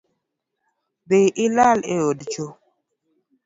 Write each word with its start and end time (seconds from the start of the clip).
Dhi 1.09 1.21
ila 1.45 1.67
e 1.93 1.95
od 2.09 2.19
cho 2.31 2.45